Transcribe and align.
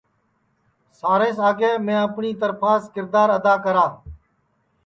سب 0.99 1.11
پہلے 1.19 1.69
میں 1.85 1.97
اپٹؔی 2.05 2.31
ترپھاس 2.41 2.81
کِردار 2.93 3.29
ادا 3.37 3.55
کرا 3.63 3.85